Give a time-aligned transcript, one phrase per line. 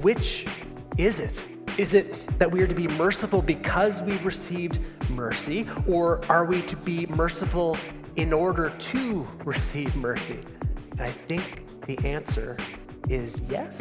[0.00, 0.46] which
[0.96, 1.40] is it?
[1.76, 6.62] Is it that we are to be merciful because we've received mercy, or are we
[6.62, 7.76] to be merciful
[8.16, 10.40] in order to receive mercy?
[10.92, 12.56] And I think the answer
[13.08, 13.80] is yes.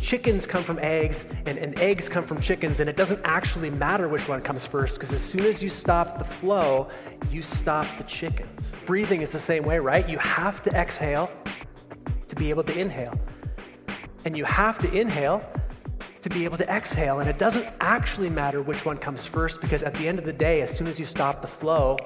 [0.00, 4.08] Chickens come from eggs, and, and eggs come from chickens, and it doesn't actually matter
[4.08, 6.88] which one comes first, because as soon as you stop the flow,
[7.30, 8.60] you stop the chickens.
[8.84, 10.08] Breathing is the same way, right?
[10.08, 11.30] You have to exhale
[12.28, 13.18] to be able to inhale.
[14.24, 15.42] And you have to inhale
[16.22, 17.20] to be able to exhale.
[17.20, 20.32] And it doesn't actually matter which one comes first because at the end of the
[20.32, 21.96] day, as soon as you stop the flow,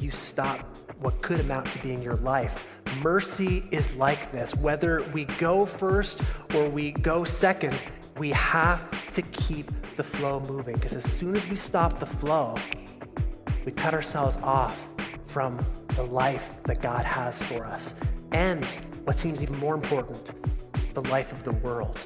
[0.00, 2.58] you stop what could amount to being your life.
[3.00, 4.54] Mercy is like this.
[4.54, 6.20] Whether we go first
[6.54, 7.78] or we go second,
[8.18, 12.56] we have to keep the flow moving because as soon as we stop the flow,
[13.64, 14.78] we cut ourselves off
[15.26, 17.94] from the life that God has for us.
[18.32, 18.64] And
[19.04, 20.30] what seems even more important,
[21.02, 21.96] the life of the world.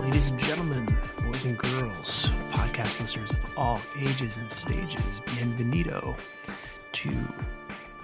[0.00, 6.16] Ladies and gentlemen, boys and girls, podcast listeners of all ages and stages, bienvenido
[6.92, 7.10] to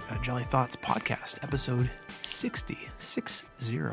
[0.09, 1.89] uh, Jolly Thoughts Podcast, episode
[2.23, 2.77] 60.
[2.97, 3.47] 60.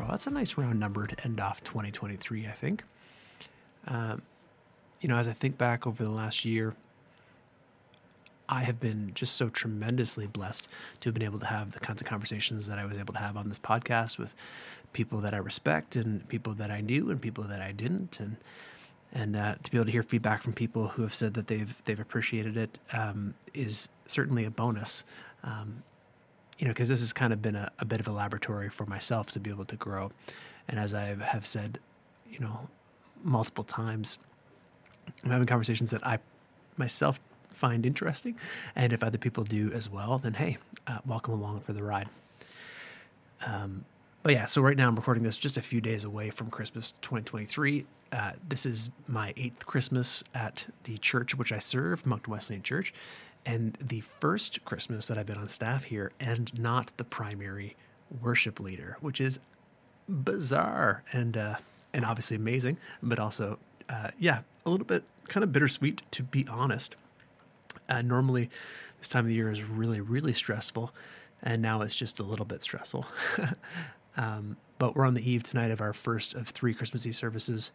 [0.08, 2.84] That's a nice round number to end off 2023, I think.
[3.86, 4.22] Um,
[5.00, 6.74] you know, as I think back over the last year,
[8.48, 10.66] I have been just so tremendously blessed
[11.00, 13.20] to have been able to have the kinds of conversations that I was able to
[13.20, 14.34] have on this podcast with
[14.92, 18.36] people that I respect and people that I knew and people that I didn't, and
[19.12, 21.82] and uh, to be able to hear feedback from people who have said that they've
[21.84, 25.04] they've appreciated it um, is certainly a bonus.
[25.42, 25.82] Um,
[26.58, 28.86] you know, because this has kind of been a, a bit of a laboratory for
[28.86, 30.10] myself to be able to grow,
[30.68, 31.78] and as I have said,
[32.30, 32.68] you know,
[33.22, 34.18] multiple times,
[35.22, 36.18] I'm having conversations that I
[36.76, 38.38] myself find interesting.
[38.74, 42.08] And if other people do as well, then hey, uh, welcome along for the ride.
[43.44, 43.84] Um,
[44.22, 46.92] but yeah, so right now I'm recording this just a few days away from Christmas
[47.02, 47.86] 2023.
[48.12, 52.92] Uh, this is my eighth Christmas at the church which I serve, Moncton Wesleyan Church,
[53.46, 57.76] and the first Christmas that I've been on staff here and not the primary
[58.20, 59.38] worship leader, which is
[60.08, 61.56] bizarre and uh,
[61.94, 63.58] and obviously amazing, but also
[63.88, 66.96] uh, yeah, a little bit kind of bittersweet to be honest.
[67.88, 68.50] Uh, normally,
[68.98, 70.92] this time of the year is really, really stressful,
[71.42, 73.06] and now it's just a little bit stressful.
[74.16, 77.70] um, but we're on the eve tonight of our first of three Christmas Eve services.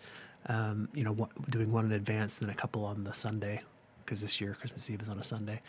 [0.48, 3.62] Um, you know, doing one in advance, then a couple on the Sunday,
[4.06, 5.62] because this year Christmas Eve is on a Sunday.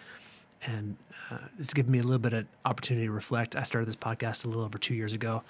[0.64, 0.96] And
[1.30, 3.56] uh, it's given me a little bit of opportunity to reflect.
[3.56, 5.42] I started this podcast a little over two years ago,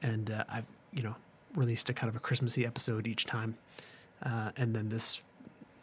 [0.00, 1.16] and uh, I've you know
[1.54, 3.56] released a kind of a Christmassy episode each time.
[4.22, 5.22] Uh, and then this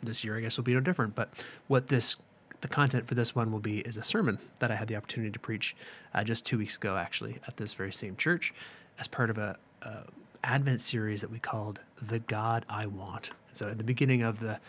[0.01, 1.15] this year, I guess, will be no different.
[1.15, 1.29] But
[1.67, 2.15] what this
[2.61, 5.31] the content for this one will be is a sermon that I had the opportunity
[5.31, 5.75] to preach
[6.13, 8.53] uh, just two weeks ago, actually, at this very same church,
[8.99, 10.03] as part of a, a
[10.43, 14.59] Advent series that we called "The God I Want." so at the beginning of the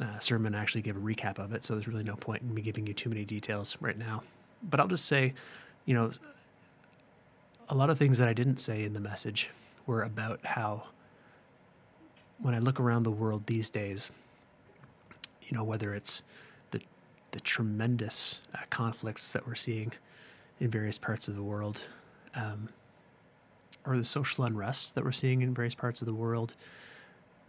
[0.00, 1.64] uh, sermon, I actually gave a recap of it.
[1.64, 4.22] So there's really no point in me giving you too many details right now.
[4.62, 5.34] But I'll just say,
[5.84, 6.10] you know,
[7.68, 9.50] a lot of things that I didn't say in the message
[9.86, 10.84] were about how
[12.38, 14.10] when I look around the world these days,
[15.42, 16.22] you know, whether it's
[17.34, 19.92] the tremendous uh, conflicts that we're seeing
[20.60, 21.82] in various parts of the world,
[22.36, 22.68] um,
[23.84, 26.54] or the social unrest that we're seeing in various parts of the world,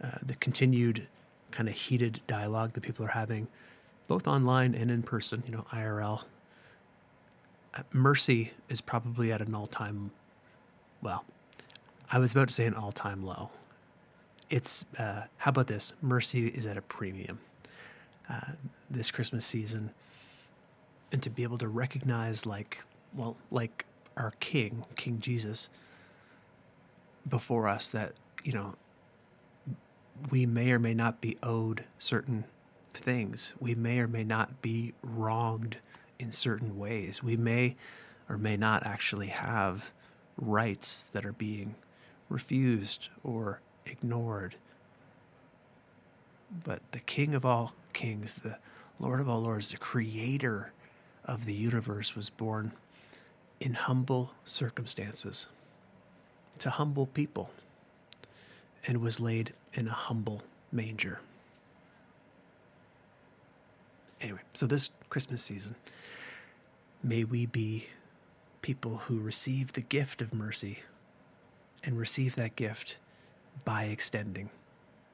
[0.02, 1.06] uh, the continued
[1.56, 3.48] kind of heated dialogue that people are having,
[4.08, 6.24] both online and in person, you know, IRL.
[7.74, 10.10] Uh, mercy is probably at an all time,
[11.02, 11.24] well,
[12.12, 13.50] I was about to say an all time low.
[14.50, 15.94] It's, uh, how about this?
[16.00, 17.40] Mercy is at a premium.
[18.28, 18.52] Uh,
[18.90, 19.90] this Christmas season
[21.12, 22.82] and to be able to recognize like
[23.14, 23.84] well like
[24.16, 25.68] our king king jesus
[27.28, 28.12] before us that
[28.44, 28.74] you know
[30.30, 32.44] we may or may not be owed certain
[32.92, 33.54] things.
[33.60, 35.78] We may or may not be wronged
[36.18, 37.22] in certain ways.
[37.22, 37.76] We may
[38.28, 39.92] or may not actually have
[40.36, 41.76] rights that are being
[42.28, 44.56] refused or ignored.
[46.64, 48.58] But the king of all kings the
[48.98, 50.72] Lord of all lords, the creator
[51.24, 52.72] of the universe, was born
[53.60, 55.48] in humble circumstances
[56.58, 57.50] to humble people
[58.86, 60.42] and was laid in a humble
[60.72, 61.20] manger.
[64.20, 65.74] Anyway, so this Christmas season,
[67.02, 67.88] may we be
[68.62, 70.80] people who receive the gift of mercy
[71.84, 72.98] and receive that gift
[73.64, 74.50] by extending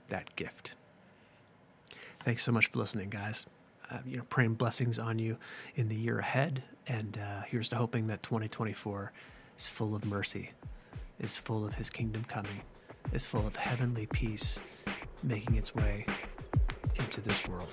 [0.09, 0.75] that gift.
[2.25, 3.47] Thanks so much for listening, guys.
[3.91, 5.37] Uh, you know, praying blessings on you
[5.75, 9.13] in the year ahead, and uh, here's to hoping that 2024
[9.59, 10.53] is full of mercy,
[11.21, 12.63] is full of His kingdom coming,
[13.13, 14.61] is full of heavenly peace
[15.23, 16.07] making its way
[16.97, 17.69] into this world.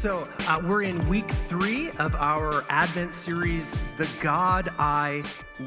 [0.00, 5.22] So, uh, we're in week three of our Advent series, The God I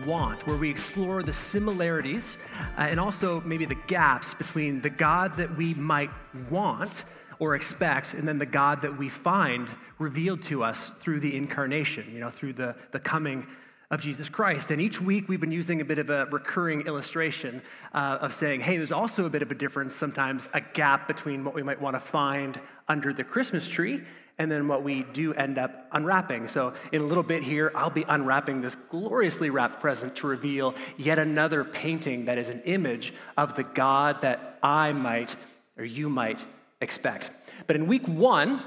[0.08, 2.40] Want, where we explore the similarities
[2.76, 6.10] uh, and also maybe the gaps between the God that we might
[6.50, 7.06] want
[7.40, 9.68] or expect, and then the God that we find
[10.00, 13.48] revealed to us through the incarnation, you know, through the, the coming
[13.92, 14.72] of Jesus Christ.
[14.72, 17.62] And each week we've been using a bit of a recurring illustration
[17.94, 21.44] uh, of saying, hey, there's also a bit of a difference, sometimes a gap between
[21.44, 24.02] what we might want to find under the Christmas tree
[24.40, 26.48] and then what we do end up unwrapping.
[26.48, 30.74] So, in a little bit here, I'll be unwrapping this gloriously wrapped present to reveal
[30.98, 35.36] yet another painting that is an image of the God that I might
[35.78, 36.44] or you might
[36.84, 37.30] expect.
[37.68, 38.62] But in week one,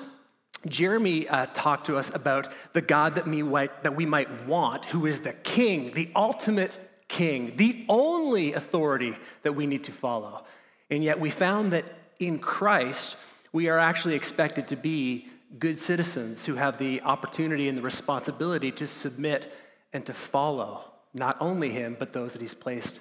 [0.67, 5.07] Jeremy uh, talked to us about the God that, me, that we might want, who
[5.07, 6.73] is the king, the ultimate
[7.09, 10.45] king, the only authority that we need to follow.
[10.91, 11.85] And yet we found that
[12.19, 13.17] in Christ,
[13.53, 15.29] we are actually expected to be
[15.59, 19.53] good citizens who have the opportunity and the responsibility to submit
[19.93, 23.01] and to follow not only him, but those that he's placed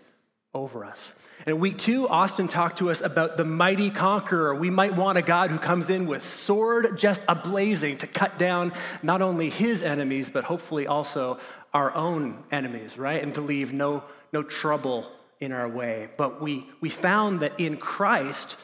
[0.56, 1.12] over us.
[1.46, 4.56] And week two, Austin talked to us about the mighty conqueror.
[4.56, 8.74] We might want a God who comes in with sword just ablazing to cut down
[9.04, 11.38] not only his enemies, but hopefully also
[11.74, 13.22] our own enemies, right?
[13.22, 14.04] And to leave no,
[14.34, 16.10] no trouble in our way.
[16.18, 18.56] But we, we found that in Christ,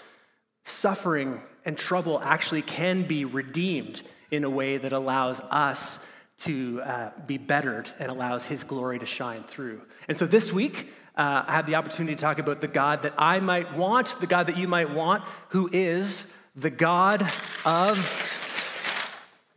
[0.63, 4.01] suffering and trouble actually can be redeemed
[4.31, 5.99] in a way that allows us
[6.39, 9.81] to uh, be bettered and allows his glory to shine through.
[10.07, 13.13] And so this week, uh, I have the opportunity to talk about the God that
[13.17, 16.23] I might want, the God that you might want, who is
[16.55, 17.29] the God
[17.65, 17.97] of,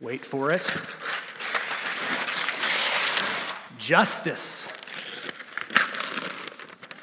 [0.01, 0.65] wait for it,
[3.77, 4.67] justice.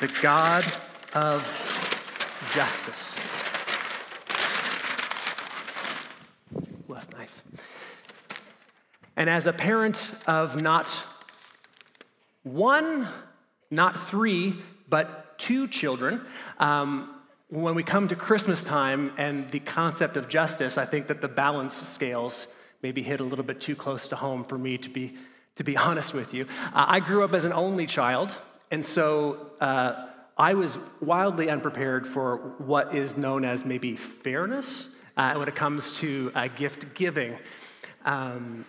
[0.01, 0.65] The God
[1.15, 1.47] of
[2.55, 3.15] justice.
[6.89, 7.43] Well, that's nice.
[9.17, 10.89] And as a parent of not
[12.43, 13.09] one
[13.73, 14.55] not three,
[14.89, 16.21] but two children.
[16.61, 21.21] Um, when we come to Christmas time and the concept of justice, I think that
[21.21, 22.47] the balance scales
[22.83, 25.15] maybe hit a little bit too close to home for me to be,
[25.57, 26.47] to be honest with you.
[26.67, 28.31] Uh, I grew up as an only child,
[28.71, 35.35] and so uh, I was wildly unprepared for what is known as maybe fairness uh,
[35.35, 37.39] when it comes to uh, gift giving.
[38.05, 38.67] Um,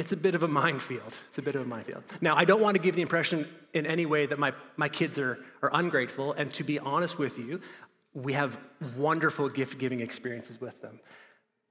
[0.00, 1.12] it's a bit of a minefield.
[1.28, 2.02] It's a bit of a minefield.
[2.22, 5.18] Now, I don't want to give the impression in any way that my, my kids
[5.18, 6.32] are, are ungrateful.
[6.32, 7.60] And to be honest with you,
[8.14, 8.56] we have
[8.96, 11.00] wonderful gift giving experiences with them.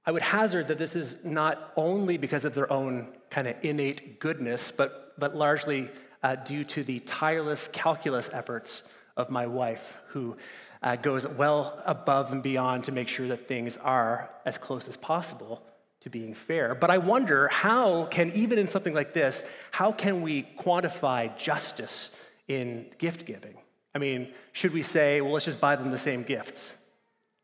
[0.06, 4.20] I would hazard that this is not only because of their own kind of innate
[4.20, 5.90] goodness, but, but largely
[6.22, 8.84] uh, due to the tireless calculus efforts
[9.16, 10.36] of my wife, who
[10.84, 14.96] uh, goes well above and beyond to make sure that things are as close as
[14.96, 15.64] possible
[16.00, 16.74] to being fair.
[16.74, 22.10] But I wonder how can, even in something like this, how can we quantify justice
[22.48, 23.58] in gift giving?
[23.94, 26.72] I mean, should we say, well, let's just buy them the same gifts?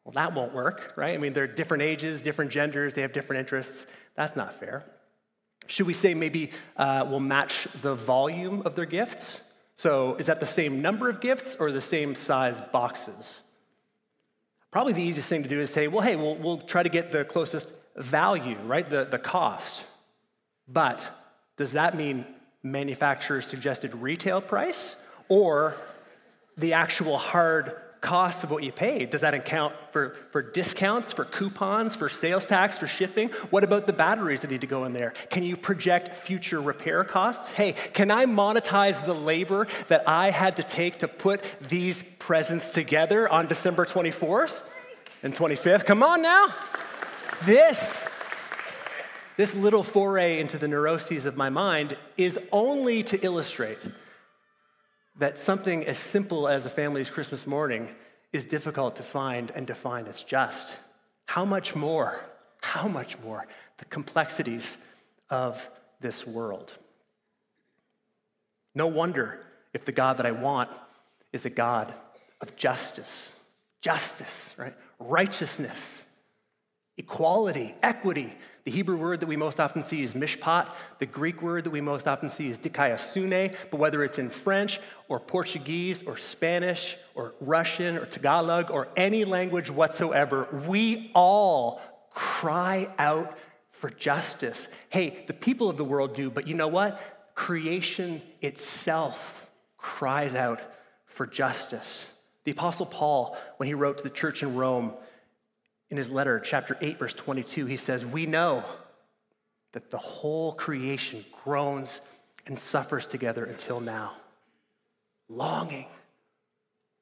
[0.04, 1.14] Well, that won't work, right?
[1.14, 3.86] I mean, they're different ages, different genders, they have different interests.
[4.14, 4.84] That's not fair.
[5.66, 9.40] Should we say maybe uh, we'll match the volume of their gifts?
[9.74, 13.42] So, is that the same number of gifts or the same size boxes?
[14.70, 17.10] Probably the easiest thing to do is say, well, hey, we'll, we'll try to get
[17.10, 18.88] the closest value, right?
[18.88, 19.82] The, the cost.
[20.68, 21.00] But
[21.56, 22.26] does that mean
[22.62, 24.96] manufacturer's suggested retail price
[25.28, 25.76] or
[26.56, 29.10] the actual hard cost of what you paid?
[29.10, 33.30] Does that account for, for discounts, for coupons, for sales tax, for shipping?
[33.50, 35.12] What about the batteries that need to go in there?
[35.30, 37.50] Can you project future repair costs?
[37.50, 42.70] Hey, can I monetize the labor that I had to take to put these presents
[42.70, 44.62] together on December 24th
[45.22, 45.84] and 25th?
[45.84, 46.54] Come on now.
[47.44, 48.08] This,
[49.36, 53.78] this little foray into the neuroses of my mind is only to illustrate
[55.18, 57.88] that something as simple as a family's Christmas morning
[58.32, 60.70] is difficult to find and define as just.
[61.26, 62.24] How much more,
[62.62, 63.46] how much more
[63.78, 64.78] the complexities
[65.28, 65.68] of
[66.00, 66.72] this world.
[68.74, 69.40] No wonder
[69.74, 70.70] if the God that I want
[71.32, 71.94] is a God
[72.40, 73.30] of justice.
[73.82, 74.74] justice, right?
[74.98, 76.05] Righteousness,
[76.98, 78.32] equality, equity.
[78.64, 80.74] The Hebrew word that we most often see is mishpat.
[80.98, 83.54] The Greek word that we most often see is dikaiosune.
[83.70, 89.24] But whether it's in French or Portuguese or Spanish or Russian or Tagalog or any
[89.24, 93.36] language whatsoever, we all cry out
[93.72, 94.68] for justice.
[94.88, 97.00] Hey, the people of the world do, but you know what?
[97.34, 99.18] Creation itself
[99.76, 100.60] cries out
[101.04, 102.06] for justice.
[102.44, 104.94] The Apostle Paul, when he wrote to the church in Rome,
[105.90, 108.64] in his letter, chapter 8, verse 22, he says, We know
[109.72, 112.00] that the whole creation groans
[112.46, 114.12] and suffers together until now,
[115.28, 115.86] longing,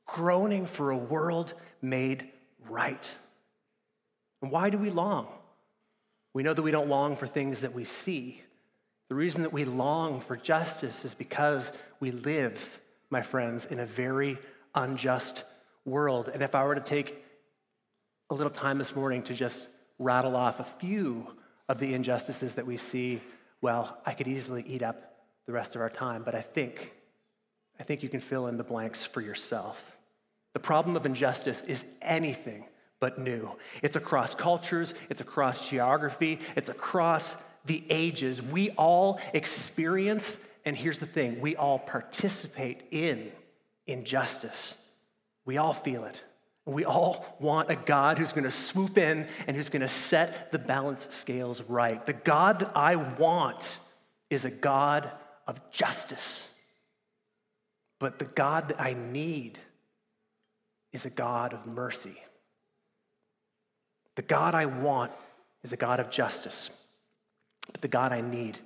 [0.07, 2.31] groaning for a world made
[2.69, 3.11] right.
[4.43, 5.29] And why do we long?
[6.35, 8.43] We know that we don't long for things that we see.
[9.09, 13.87] The reason that we long for justice is because we live, my friends, in a
[13.87, 14.39] very
[14.75, 15.45] unjust
[15.85, 16.29] world.
[16.33, 17.24] And if I were to take
[18.31, 21.27] a little time this morning to just rattle off a few
[21.69, 23.21] of the injustices that we see,
[23.61, 25.15] well, I could easily eat up
[25.47, 26.93] the rest of our time, but I think,
[27.79, 29.97] I think you can fill in the blanks for yourself.
[30.55, 32.65] The problem of injustice is anything
[33.01, 33.51] but new.
[33.83, 38.41] It's across cultures, it's across geography, it's across the ages.
[38.41, 43.33] We all experience, and here's the thing we all participate in
[43.87, 44.75] injustice.
[45.45, 46.23] We all feel it.
[46.67, 50.51] We all want a God who's going to swoop in and who's going to set
[50.51, 52.05] the balance scales right.
[52.07, 53.79] The God that I want
[54.31, 55.11] is a God
[55.47, 56.49] of justice.
[57.99, 59.59] But the God that I need
[60.93, 62.17] is a God of mercy.
[64.17, 65.13] The God I want
[65.63, 66.71] is a God of justice.
[67.73, 68.59] But the God I need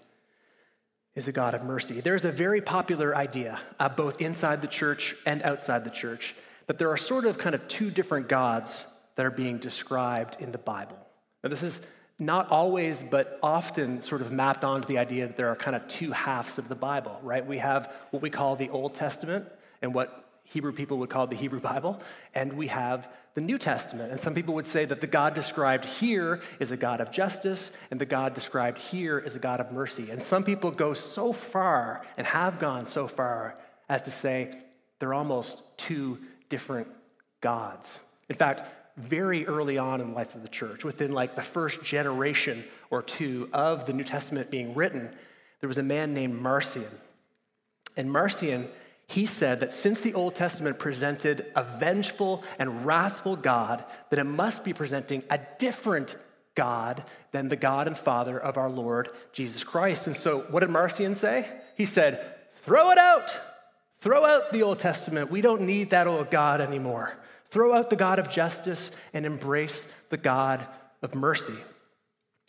[1.15, 2.01] is a God of mercy.
[2.01, 6.35] There's a very popular idea, uh, both inside the church and outside the church,
[6.69, 10.53] that there are sort of kind of two different gods that are being described in
[10.53, 10.97] the Bible.
[11.43, 11.81] Now, this is
[12.21, 15.89] not always, but often sort of mapped onto the idea that there are kind of
[15.89, 17.45] two halves of the Bible, right?
[17.45, 19.47] We have what we call the Old Testament
[19.83, 22.01] and what Hebrew people would call the Hebrew Bible,
[22.35, 24.11] and we have the New Testament.
[24.11, 27.71] And some people would say that the God described here is a God of justice,
[27.91, 30.11] and the God described here is a God of mercy.
[30.11, 33.59] And some people go so far and have gone so far
[33.89, 34.59] as to say
[34.99, 36.89] they're almost two different
[37.41, 38.01] gods.
[38.29, 38.63] In fact,
[38.97, 43.03] very early on in the life of the church, within like the first generation or
[43.03, 45.15] two of the New Testament being written,
[45.61, 46.89] there was a man named Marcion.
[47.97, 48.69] And Marcion,
[49.07, 54.25] he said that since the Old Testament presented a vengeful and wrathful God, that it
[54.25, 56.17] must be presenting a different
[56.55, 60.09] God than the God and Father of our Lord Jesus Christ.
[60.09, 61.49] And so, what did Marcion say?
[61.77, 63.41] He said, Throw it out.
[64.01, 65.31] Throw out the Old Testament.
[65.31, 67.19] We don't need that old God anymore.
[67.51, 70.67] Throw out the God of justice and embrace the God
[71.03, 71.57] of mercy.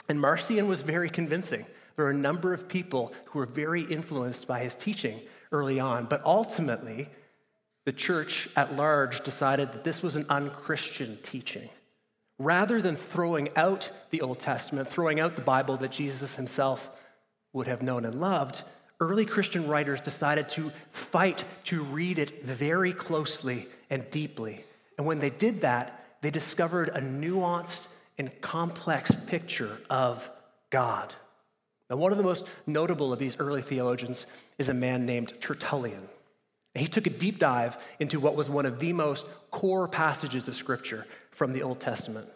[0.07, 1.65] And Marcion was very convincing.
[1.95, 6.05] There were a number of people who were very influenced by his teaching early on,
[6.05, 7.09] but ultimately,
[7.85, 11.69] the church at large decided that this was an unchristian teaching.
[12.37, 16.89] Rather than throwing out the Old Testament, throwing out the Bible that Jesus himself
[17.51, 18.63] would have known and loved,
[18.99, 24.63] early Christian writers decided to fight to read it very closely and deeply.
[24.97, 27.87] And when they did that, they discovered a nuanced
[28.17, 30.29] and complex picture of
[30.69, 31.15] God.
[31.89, 34.25] Now, one of the most notable of these early theologians
[34.57, 36.07] is a man named Tertullian.
[36.75, 40.47] And he took a deep dive into what was one of the most core passages
[40.47, 42.27] of Scripture from the Old Testament.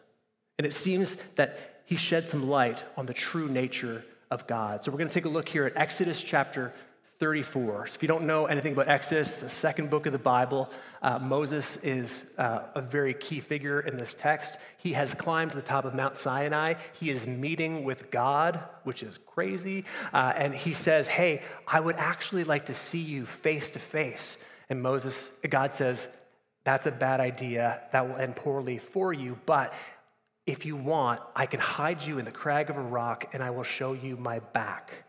[0.58, 4.03] And it seems that he shed some light on the true nature
[4.34, 4.84] of God.
[4.84, 6.74] So we're going to take a look here at Exodus chapter
[7.20, 7.88] 34.
[7.88, 10.72] So if you don't know anything about Exodus, the second book of the Bible,
[11.04, 14.56] uh, Moses is uh, a very key figure in this text.
[14.78, 16.74] He has climbed to the top of Mount Sinai.
[17.00, 19.86] He is meeting with God, which is crazy.
[20.12, 24.38] Uh, and he says, Hey, I would actually like to see you face to face.
[24.68, 26.08] And Moses, God says,
[26.63, 27.84] That's a bad idea.
[27.92, 29.38] That will end poorly for you.
[29.46, 29.75] But
[30.46, 33.52] if you want, I can hide you in the crag of a rock and I
[33.52, 35.06] will show you my back.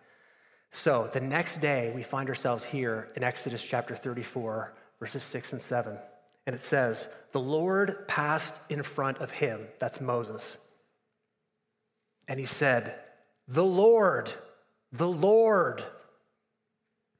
[0.71, 5.62] So the next day, we find ourselves here in Exodus chapter 34, verses 6 and
[5.62, 5.99] 7.
[6.47, 10.57] And it says, The Lord passed in front of him, that's Moses.
[12.29, 12.99] And he said,
[13.49, 14.33] The Lord,
[14.93, 15.83] the Lord,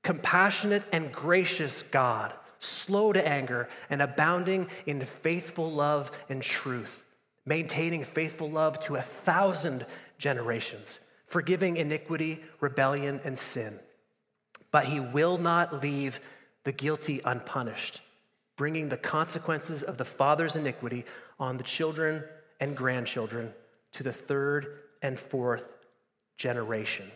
[0.03, 7.04] compassionate and gracious God, slow to anger and abounding in faithful love and truth
[7.47, 9.87] maintaining faithful love to a thousand
[10.19, 13.79] generations, forgiving iniquity, rebellion, and sin.
[14.71, 16.21] But he will not leave
[16.65, 18.01] the guilty unpunished.
[18.57, 21.05] bringing the consequences of the father's iniquity
[21.39, 22.23] on the children
[22.61, 23.53] and grandchildren
[23.93, 25.69] to the third and fourth
[26.37, 27.11] generation.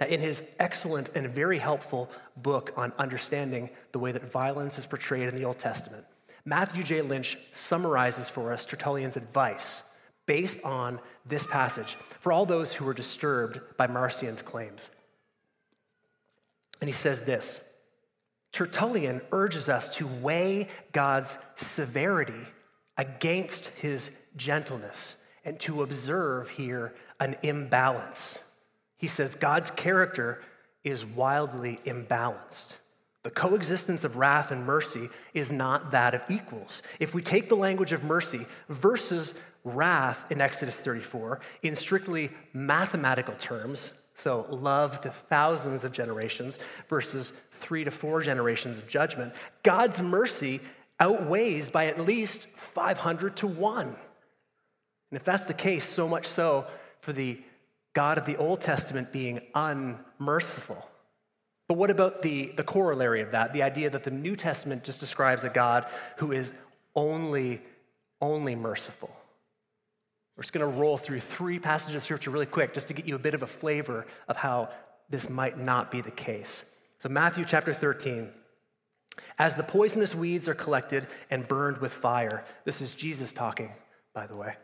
[0.00, 4.86] Now, in his excellent and very helpful book on understanding the way that violence is
[4.86, 6.04] portrayed in the Old Testament,
[6.44, 7.02] Matthew J.
[7.02, 9.82] Lynch summarizes for us Tertullian's advice
[10.26, 14.90] based on this passage for all those who were disturbed by Marcion's claims.
[16.80, 17.60] And he says this
[18.52, 22.46] Tertullian urges us to weigh God's severity
[22.96, 28.38] against his gentleness and to observe here an imbalance.
[28.96, 30.40] He says God's character
[30.84, 32.76] is wildly imbalanced.
[33.24, 36.82] The coexistence of wrath and mercy is not that of equals.
[37.00, 39.32] If we take the language of mercy versus
[39.64, 46.58] wrath in Exodus 34 in strictly mathematical terms, so love to thousands of generations
[46.90, 50.60] versus three to four generations of judgment, God's mercy
[51.00, 53.86] outweighs by at least 500 to 1.
[53.86, 53.96] And
[55.12, 56.66] if that's the case, so much so
[57.00, 57.40] for the
[57.94, 60.90] God of the Old Testament being unmerciful.
[61.68, 63.52] But what about the, the corollary of that?
[63.52, 65.86] The idea that the New Testament just describes a God
[66.18, 66.52] who is
[66.94, 67.62] only,
[68.20, 69.10] only merciful.
[70.36, 73.06] We're just going to roll through three passages of scripture really quick just to get
[73.06, 74.68] you a bit of a flavor of how
[75.08, 76.64] this might not be the case.
[76.98, 78.30] So, Matthew chapter 13.
[79.38, 83.70] As the poisonous weeds are collected and burned with fire, this is Jesus talking,
[84.12, 84.56] by the way.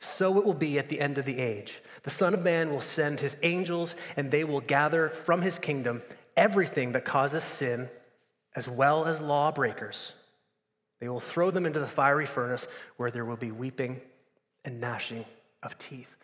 [0.00, 1.82] So it will be at the end of the age.
[2.04, 6.02] The Son of Man will send his angels, and they will gather from his kingdom
[6.38, 7.88] everything that causes sin,
[8.54, 10.12] as well as lawbreakers.
[11.00, 12.66] They will throw them into the fiery furnace
[12.96, 14.00] where there will be weeping
[14.64, 15.24] and gnashing
[15.62, 16.14] of teeth.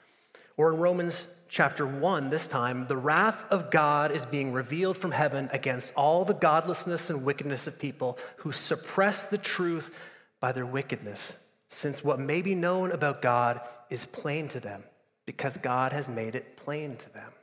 [0.57, 5.11] Or in Romans chapter 1, this time, the wrath of God is being revealed from
[5.11, 9.93] heaven against all the godlessness and wickedness of people who suppress the truth
[10.39, 11.37] by their wickedness,
[11.69, 14.85] since what may be known about God is plain to them,
[15.27, 17.34] because God has made it plain to them.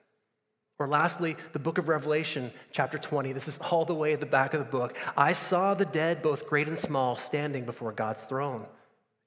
[0.82, 3.34] Or lastly, the book of Revelation, chapter 20.
[3.34, 4.98] This is all the way at the back of the book.
[5.16, 8.66] I saw the dead, both great and small, standing before God's throne.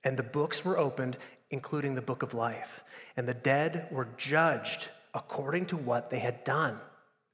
[0.02, 1.16] And the books were opened,
[1.52, 2.82] including the book of life.
[3.16, 6.76] And the dead were judged according to what they had done,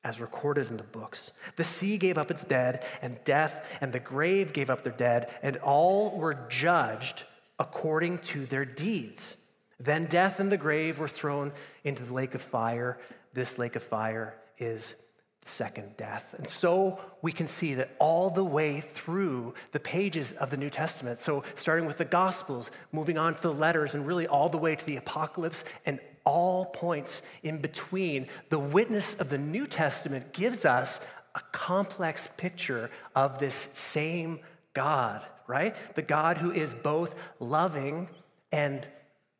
[0.05, 1.31] as recorded in the books.
[1.57, 5.31] The sea gave up its dead, and death and the grave gave up their dead,
[5.43, 7.23] and all were judged
[7.59, 9.37] according to their deeds.
[9.79, 11.53] Then death and the grave were thrown
[11.85, 12.99] into the lake of fire
[13.33, 14.95] this lake of fire is
[15.43, 16.35] the second death.
[16.37, 20.71] And so we can see that all the way through the pages of the New
[20.71, 24.59] Testament, so starting with the Gospels, moving on to the letters, and really all the
[24.59, 30.33] way to the Apocalypse and all points in between, the witness of the New Testament
[30.33, 31.01] gives us
[31.35, 34.41] a complex picture of this same
[34.75, 35.75] God, right?
[35.95, 38.09] The God who is both loving
[38.53, 38.87] and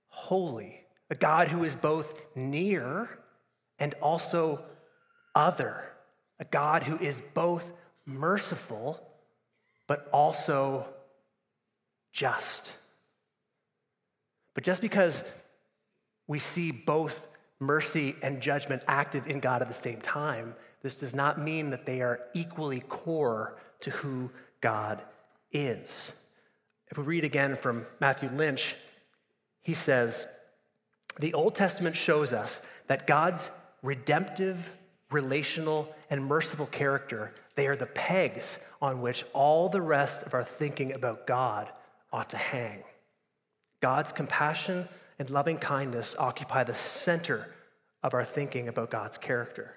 [0.09, 3.20] holy, a God who is both near
[3.81, 4.63] and also
[5.35, 5.83] other,
[6.39, 7.73] a God who is both
[8.07, 9.05] merciful
[9.87, 10.87] but also
[12.13, 12.71] just.
[14.55, 15.25] But just because
[16.29, 17.27] we see both
[17.59, 21.87] mercy and judgment active in God at the same time, this does not mean that
[21.87, 25.03] they are equally core to who God
[25.51, 26.13] is.
[26.89, 28.77] If we read again from Matthew Lynch,
[29.63, 30.27] he says,
[31.19, 33.51] The Old Testament shows us that God's
[33.83, 34.71] redemptive,
[35.11, 40.45] relational, and merciful character, they are the pegs on which all the rest of our
[40.45, 41.69] thinking about God
[42.13, 42.83] ought to hang.
[43.81, 44.89] God's compassion
[45.19, 47.53] and loving kindness occupy the center
[48.03, 49.77] of our thinking about God's character.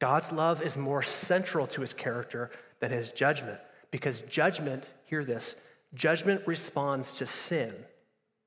[0.00, 3.58] God's love is more central to his character than his judgment,
[3.90, 5.56] because judgment, hear this,
[5.94, 7.74] judgment responds to sin,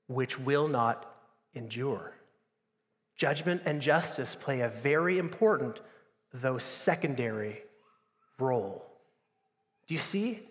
[0.08, 1.16] which will not
[1.54, 2.14] endure.
[3.16, 5.82] Judgment and justice play a very important,
[6.34, 7.62] though secondary,
[8.40, 8.86] role.
[9.88, 10.42] Do you see?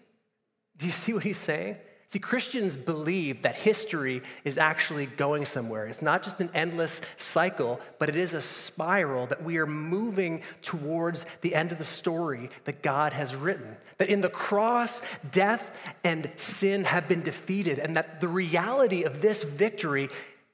[0.77, 1.77] Do you see what he's saying?
[2.13, 5.87] See, Christians believe that history is actually going somewhere.
[5.87, 10.43] It's not just an endless cycle, but it is a spiral that we are moving
[10.61, 13.79] towards the end of the story that God has written.
[13.97, 19.23] That in the cross, death and sin have been defeated, and that the reality of
[19.23, 20.11] this victory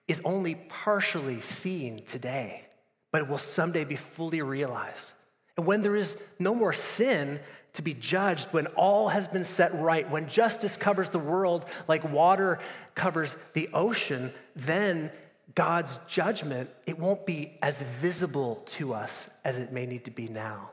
[0.08, 2.64] is only partially seen today,
[3.12, 5.12] but it will someday be fully realized.
[5.56, 7.40] And when there is no more sin
[7.74, 12.10] to be judged, when all has been set right, when justice covers the world like
[12.10, 12.58] water
[12.94, 15.10] covers the ocean, then
[15.54, 20.28] God's judgment, it won't be as visible to us as it may need to be
[20.28, 20.70] now.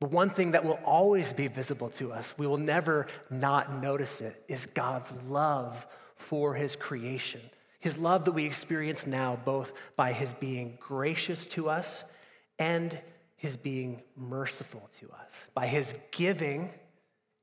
[0.00, 4.20] But one thing that will always be visible to us, we will never not notice
[4.20, 7.40] it, is God's love for his creation.
[7.78, 12.04] His love that we experience now, both by his being gracious to us
[12.58, 12.98] and
[13.36, 16.70] his being merciful to us, by his giving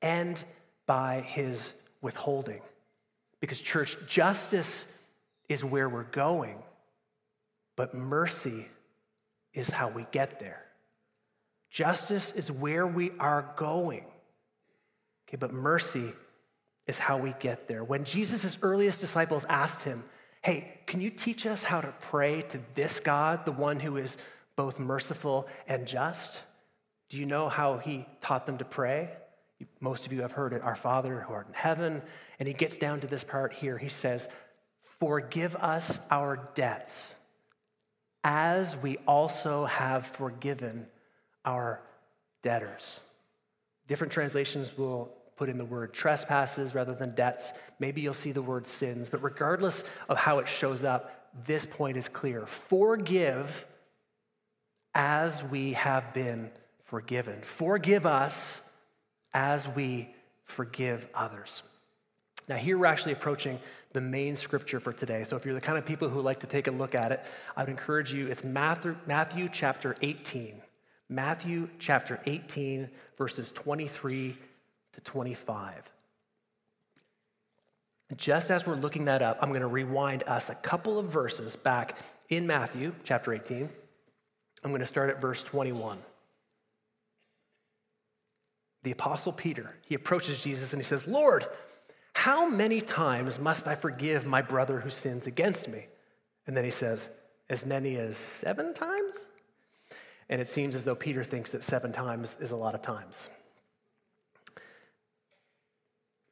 [0.01, 0.43] and
[0.85, 1.71] by his
[2.01, 2.61] withholding.
[3.39, 4.85] Because, church, justice
[5.47, 6.57] is where we're going,
[7.75, 8.67] but mercy
[9.53, 10.65] is how we get there.
[11.69, 14.05] Justice is where we are going.
[15.27, 16.13] Okay, but mercy
[16.87, 17.83] is how we get there.
[17.83, 20.03] When Jesus' earliest disciples asked him,
[20.45, 24.15] Hey, can you teach us how to pray to this God, the one who is
[24.55, 26.39] both merciful and just?
[27.09, 29.09] Do you know how he taught them to pray?
[29.79, 32.03] Most of you have heard it Our Father who art in heaven.
[32.37, 33.79] And he gets down to this part here.
[33.79, 34.27] He says,
[34.99, 37.15] Forgive us our debts
[38.23, 40.85] as we also have forgiven
[41.43, 41.81] our
[42.43, 42.99] debtors.
[43.87, 47.53] Different translations will put in the word trespasses rather than debts.
[47.79, 51.97] Maybe you'll see the word sins, but regardless of how it shows up, this point
[51.97, 52.45] is clear.
[52.45, 53.65] Forgive
[54.93, 56.49] as we have been
[56.85, 57.41] forgiven.
[57.41, 58.61] Forgive us
[59.33, 60.09] as we
[60.45, 61.63] forgive others.
[62.47, 63.59] Now, here we're actually approaching
[63.93, 65.23] the main scripture for today.
[65.23, 67.23] So, if you're the kind of people who like to take a look at it,
[67.57, 68.27] I would encourage you.
[68.27, 70.61] It's Matthew, Matthew chapter 18.
[71.09, 74.37] Matthew chapter 18, verses 23
[74.95, 75.81] to 25.
[78.17, 81.55] Just as we're looking that up, I'm going to rewind us a couple of verses
[81.55, 81.97] back
[82.29, 83.69] in Matthew chapter 18.
[84.63, 85.99] I'm going to start at verse 21
[88.85, 91.45] the Apostle Peter, he approaches Jesus and he says, Lord,
[92.13, 95.87] how many times must I forgive my brother who sins against me?
[96.47, 97.09] And then he says,
[97.49, 99.27] As many as seven times?
[100.29, 103.27] And it seems as though Peter thinks that seven times is a lot of times.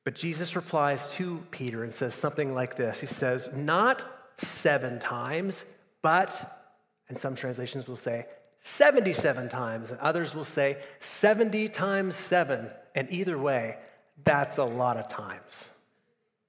[0.04, 4.06] But Jesus replies to Peter and says something like this He says, Not
[4.38, 5.66] seven times,
[6.02, 6.72] but,
[7.10, 8.26] and some translations will say,
[8.62, 12.70] 77 times, and others will say 70 times 7.
[12.96, 13.78] And either way,
[14.24, 15.70] that's a lot of times,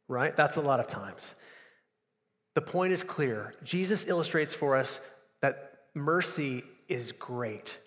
[0.06, 0.34] right?
[0.36, 1.34] That's a lot of times.
[2.54, 3.54] The point is clear.
[3.64, 5.00] Jesus illustrates for us
[5.40, 7.78] that mercy is great.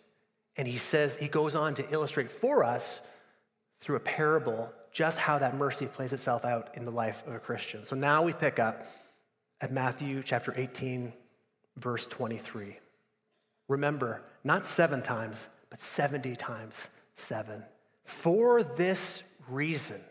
[0.57, 3.01] And he says, he goes on to illustrate for us
[3.79, 7.39] through a parable just how that mercy plays itself out in the life of a
[7.39, 7.85] Christian.
[7.85, 8.87] So now we pick up
[9.61, 11.13] at Matthew chapter 18,
[11.75, 12.79] verse 23.
[13.67, 17.63] Remember, not seven times, but 70 times seven.
[18.05, 20.01] For this reason,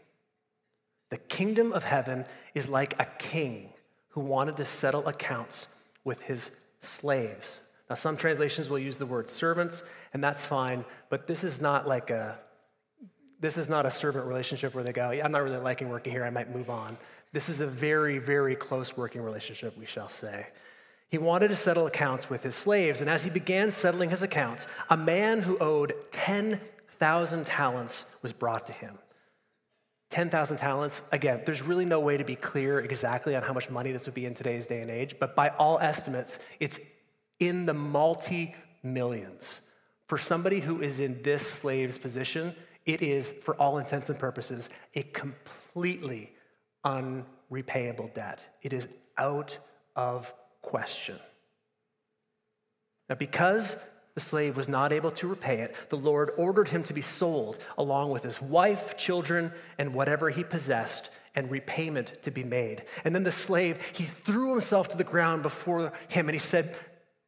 [1.10, 3.70] the kingdom of heaven is like a king
[4.10, 5.66] who wanted to settle accounts
[6.04, 7.60] with his slaves.
[7.90, 9.82] Now, some translations will use the word servants,
[10.14, 12.38] and that's fine, but this is not like a
[13.46, 16.12] this is not a servant relationship where they go, yeah, I'm not really liking working
[16.12, 16.98] here, I might move on.
[17.32, 20.48] This is a very, very close working relationship, we shall say.
[21.08, 24.66] He wanted to settle accounts with his slaves, and as he began settling his accounts,
[24.90, 28.98] a man who owed 10,000 talents was brought to him.
[30.10, 33.92] 10,000 talents, again, there's really no way to be clear exactly on how much money
[33.92, 36.80] this would be in today's day and age, but by all estimates, it's
[37.38, 39.60] in the multi millions.
[40.08, 42.56] For somebody who is in this slave's position,
[42.86, 46.32] it is, for all intents and purposes, a completely
[46.84, 48.48] unrepayable debt.
[48.62, 48.86] It is
[49.18, 49.58] out
[49.96, 51.18] of question.
[53.08, 53.76] Now, because
[54.14, 57.58] the slave was not able to repay it, the Lord ordered him to be sold
[57.76, 62.84] along with his wife, children, and whatever he possessed, and repayment to be made.
[63.04, 66.74] And then the slave, he threw himself to the ground before him and he said,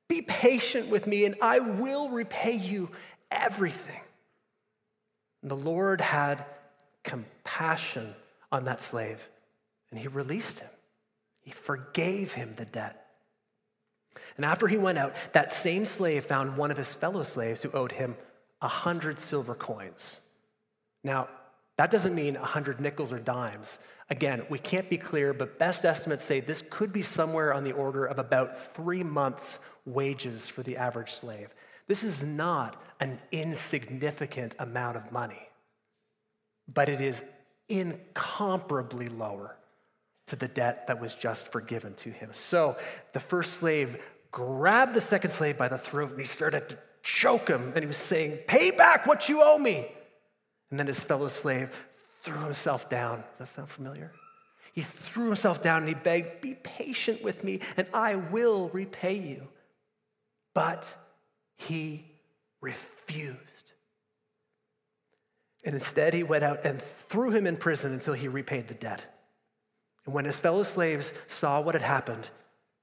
[0.09, 2.91] Be patient with me, and I will repay you
[3.31, 4.01] everything.
[5.43, 6.45] And the Lord had
[7.05, 8.15] compassion
[8.51, 9.29] on that slave,
[9.91, 10.71] and he released him.
[11.41, 13.05] He forgave him the debt.
[14.37, 17.71] And after he went out, that same slave found one of his fellow slaves who
[17.73, 18.17] owed him
[18.61, 20.21] a hundred silver coins.
[21.05, 21.29] Now,
[21.77, 23.79] that doesn't mean a hundred nickels or dimes.
[24.11, 27.73] Again, we can't be clear, but best estimates say this could be somewhere on the
[27.73, 31.55] order of about three months' wages for the average slave.
[31.89, 35.49] This is not an insignificant amount of money,
[36.73, 37.23] but it is
[37.69, 39.57] incomparably lower
[40.27, 42.31] to the debt that was just forgiven to him.
[42.33, 42.77] So
[43.13, 43.99] the first slave
[44.31, 47.73] grabbed the second slave by the throat and he started to choke him.
[47.75, 49.91] And he was saying, Pay back what you owe me.
[50.71, 51.71] And then his fellow slave
[52.29, 53.25] threw himself down.
[53.31, 54.13] Does that sound familiar?
[54.73, 59.19] He threw himself down and he begged, Be patient with me and I will repay
[59.19, 59.49] you.
[60.55, 60.95] But
[61.57, 62.05] he
[62.61, 63.73] refused.
[65.65, 69.05] And instead, he went out and threw him in prison until he repaid the debt.
[70.07, 72.29] And when his fellow slaves saw what had happened,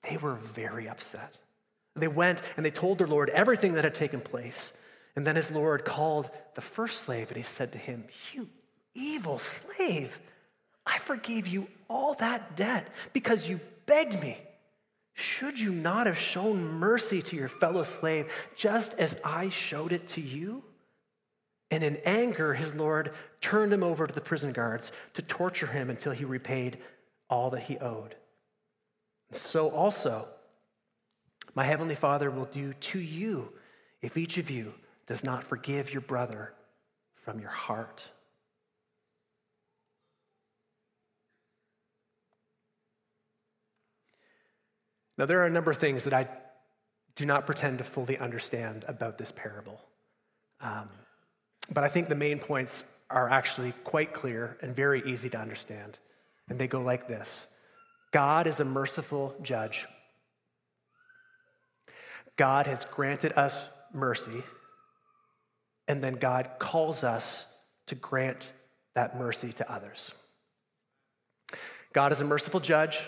[0.08, 1.38] they were very upset.
[1.96, 4.74] They went and they told their Lord everything that had taken place.
[5.16, 8.04] And then his Lord called the first slave and he said to him,
[8.34, 8.50] You
[8.96, 10.20] evil slave,
[10.86, 14.38] I forgave you all that debt because you begged me.
[15.14, 20.08] Should you not have shown mercy to your fellow slave just as I showed it
[20.10, 20.64] to you?
[21.72, 25.90] And in anger, his Lord turned him over to the prison guards to torture him
[25.90, 26.80] until he repaid
[27.30, 28.16] all that he owed.
[29.32, 30.28] So also,
[31.56, 33.54] my heavenly Father will do to you
[34.02, 34.74] if each of you
[35.08, 36.54] does not forgive your brother
[37.16, 38.10] from your heart.
[45.18, 46.28] Now, there are a number of things that I
[47.16, 49.80] do not pretend to fully understand about this parable.
[50.62, 50.90] Um,
[51.72, 55.98] but I think the main points are actually quite clear and very easy to understand.
[56.50, 57.48] And they go like this
[58.12, 59.88] God is a merciful judge.
[62.38, 64.44] God has granted us mercy,
[65.88, 67.46] and then God calls us
[67.88, 68.52] to grant
[68.94, 70.12] that mercy to others.
[71.94, 73.00] God is a merciful judge.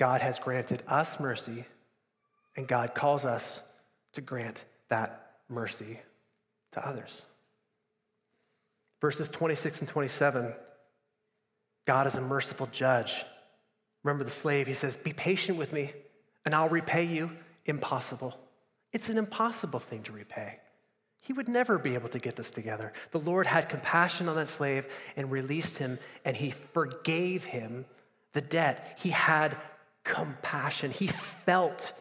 [0.00, 1.66] God has granted us mercy,
[2.56, 3.60] and God calls us
[4.14, 6.00] to grant that mercy
[6.72, 7.26] to others.
[9.02, 10.54] Verses 26 and 27
[11.86, 13.26] God is a merciful judge.
[14.02, 15.92] Remember the slave, he says, Be patient with me,
[16.46, 17.32] and I'll repay you.
[17.66, 18.40] Impossible.
[18.94, 20.60] It's an impossible thing to repay.
[21.20, 22.94] He would never be able to get this together.
[23.10, 27.84] The Lord had compassion on that slave and released him, and he forgave him
[28.32, 28.98] the debt.
[29.02, 29.56] He had
[30.04, 30.90] compassion.
[30.90, 31.92] He felt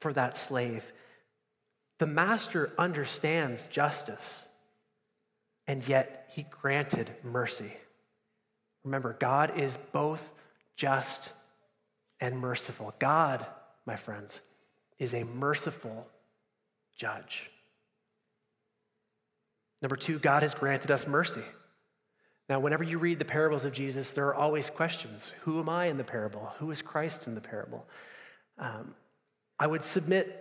[0.00, 0.92] for that slave.
[1.98, 4.46] The master understands justice,
[5.66, 7.72] and yet he granted mercy.
[8.84, 10.34] Remember, God is both
[10.76, 11.32] just
[12.20, 12.94] and merciful.
[12.98, 13.46] God,
[13.86, 14.40] my friends,
[14.98, 16.06] is a merciful
[16.96, 17.50] judge.
[19.80, 21.42] Number two, God has granted us mercy.
[22.48, 25.32] Now, whenever you read the parables of Jesus, there are always questions.
[25.42, 26.52] Who am I in the parable?
[26.58, 27.86] Who is Christ in the parable?
[28.58, 28.94] Um,
[29.58, 30.40] I would submit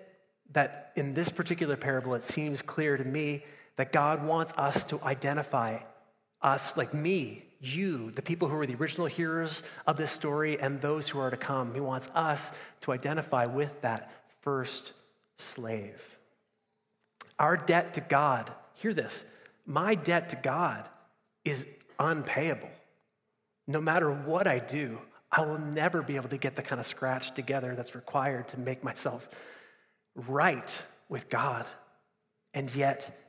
[0.52, 3.44] that in this particular parable, it seems clear to me
[3.78, 5.80] that God wants us to identify
[6.42, 10.82] us, like me, you, the people who are the original hearers of this story, and
[10.82, 11.74] those who are to come.
[11.74, 14.12] He wants us to identify with that
[14.42, 14.92] first
[15.38, 16.18] slave.
[17.40, 19.24] Our debt to God, hear this,
[19.66, 20.90] my debt to God
[21.46, 21.66] is
[22.00, 22.70] unpayable.
[23.68, 25.00] No matter what I do,
[25.32, 28.60] I will never be able to get the kind of scratch together that's required to
[28.60, 29.28] make myself
[30.16, 31.66] right with God.
[32.54, 33.20] And yet,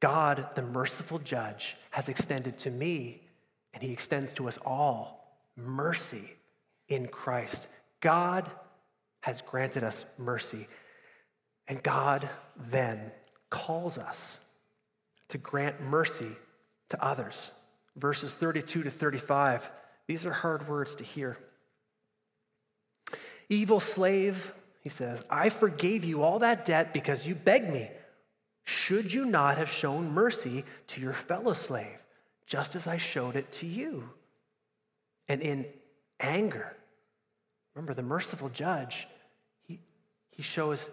[0.00, 3.22] God, the merciful judge, has extended to me,
[3.72, 6.32] and he extends to us all mercy
[6.88, 7.68] in Christ.
[8.00, 8.50] God
[9.20, 10.66] has granted us mercy.
[11.66, 13.12] And God then
[13.50, 14.38] calls us
[15.28, 16.30] to grant mercy
[16.88, 17.50] to others
[17.98, 19.70] verses 32 to 35.
[20.06, 21.38] These are hard words to hear.
[23.48, 27.90] Evil slave, he says, I forgave you all that debt because you begged me.
[28.64, 31.98] Should you not have shown mercy to your fellow slave,
[32.46, 34.10] just as I showed it to you?
[35.26, 35.66] And in
[36.20, 36.76] anger,
[37.74, 39.08] remember the merciful judge,
[39.62, 39.80] he,
[40.30, 40.90] he shows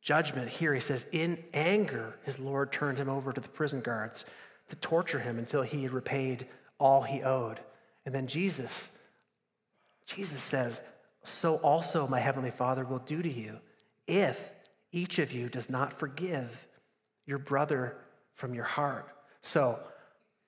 [0.00, 0.72] judgment here.
[0.72, 4.24] He says, In anger, his Lord turned him over to the prison guards
[4.68, 6.46] to torture him until he had repaid
[6.78, 7.60] all he owed.
[8.04, 8.90] And then Jesus,
[10.06, 10.80] Jesus says,
[11.24, 13.60] So also my heavenly Father will do to you
[14.06, 14.50] if
[14.92, 16.66] each of you does not forgive
[17.26, 17.96] your brother
[18.34, 19.14] from your heart.
[19.42, 19.78] So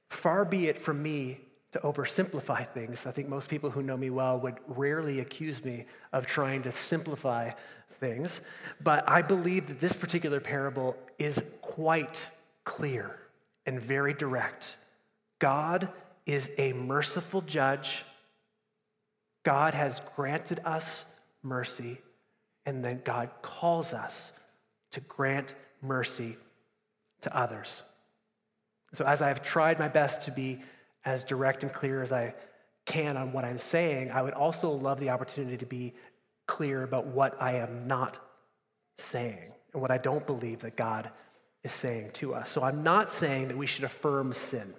[0.09, 1.41] far be it from me
[1.73, 3.07] to oversimplify things.
[3.07, 6.73] I think most people who know me well would rarely accuse me of trying to
[6.73, 7.53] simplify
[8.01, 8.41] things.
[8.81, 12.29] But I believe that this particular parable is quite
[12.65, 13.20] clear
[13.71, 14.77] and very direct.
[15.39, 15.91] God
[16.27, 18.05] is a merciful judge.
[19.45, 21.07] God has granted us
[21.45, 21.99] mercy,
[22.67, 24.33] and then God calls us
[24.91, 26.37] to grant mercy
[27.21, 27.85] to others.
[28.93, 30.59] So, as I've tried my best to be
[31.05, 32.35] as direct and clear as I
[32.87, 35.95] can on what I'm saying, I would also love the opportunity to be
[36.49, 38.19] clear about what I am not
[38.99, 41.13] saying and what I don't believe that God
[41.65, 42.51] is saying to us.
[42.51, 44.75] So I'm not saying that we should affirm sin.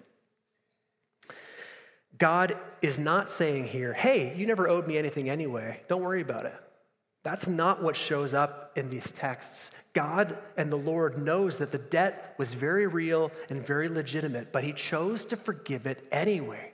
[2.17, 5.81] God is not saying here, hey, you never owed me anything anyway.
[5.87, 6.53] Don't worry about it.
[7.23, 9.71] That's not what shows up in these texts.
[9.93, 14.63] God and the Lord knows that the debt was very real and very legitimate, but
[14.63, 16.73] he chose to forgive it anyway.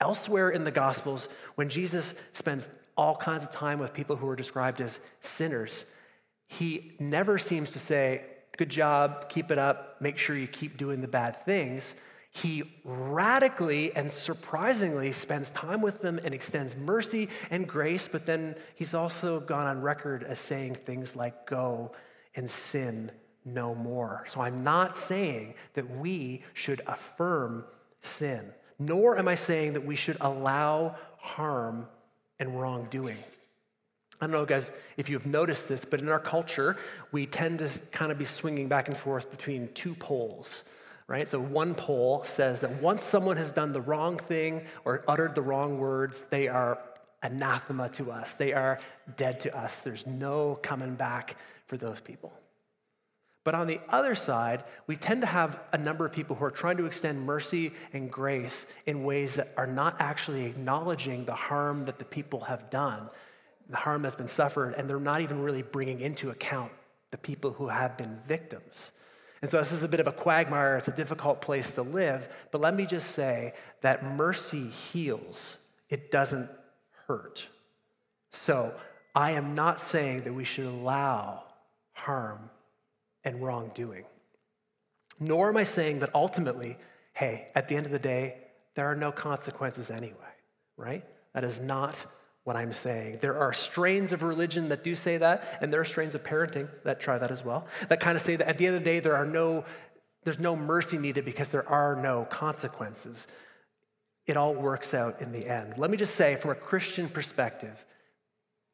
[0.00, 4.36] Elsewhere in the Gospels, when Jesus spends all kinds of time with people who are
[4.36, 5.84] described as sinners,
[6.46, 8.22] he never seems to say,
[8.58, 11.94] Good job, keep it up, make sure you keep doing the bad things
[12.30, 18.54] he radically and surprisingly spends time with them and extends mercy and grace, but then
[18.74, 21.92] he's also gone on record as saying things like, go
[22.34, 23.10] and sin
[23.44, 24.24] no more.
[24.28, 27.64] So I'm not saying that we should affirm
[28.02, 31.88] sin, nor am I saying that we should allow harm
[32.38, 33.24] and wrongdoing.
[34.20, 36.76] I don't know, guys, if you've noticed this, but in our culture,
[37.12, 40.64] we tend to kind of be swinging back and forth between two poles
[41.08, 41.26] right?
[41.26, 45.42] So one pole says that once someone has done the wrong thing or uttered the
[45.42, 46.78] wrong words, they are
[47.22, 48.34] anathema to us.
[48.34, 48.78] They are
[49.16, 49.80] dead to us.
[49.80, 52.32] There's no coming back for those people.
[53.42, 56.50] But on the other side, we tend to have a number of people who are
[56.50, 61.84] trying to extend mercy and grace in ways that are not actually acknowledging the harm
[61.84, 63.08] that the people have done,
[63.68, 66.72] the harm that's been suffered, and they're not even really bringing into account
[67.10, 68.92] the people who have been victims.
[69.40, 70.76] And so this is a bit of a quagmire.
[70.76, 72.28] It's a difficult place to live.
[72.50, 76.50] But let me just say that mercy heals, it doesn't
[77.06, 77.48] hurt.
[78.32, 78.74] So
[79.14, 81.44] I am not saying that we should allow
[81.92, 82.50] harm
[83.24, 84.04] and wrongdoing.
[85.20, 86.76] Nor am I saying that ultimately,
[87.12, 88.38] hey, at the end of the day,
[88.74, 90.14] there are no consequences anyway,
[90.76, 91.04] right?
[91.32, 92.06] That is not
[92.44, 93.18] what I'm saying.
[93.20, 96.68] There are strains of religion that do say that, and there are strains of parenting
[96.84, 98.84] that try that as well, that kind of say that at the end of the
[98.84, 99.64] day, there are no,
[100.24, 103.26] there's no mercy needed because there are no consequences.
[104.26, 105.74] It all works out in the end.
[105.76, 107.84] Let me just say, from a Christian perspective,